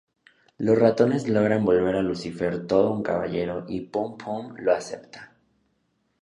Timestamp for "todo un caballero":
2.65-3.65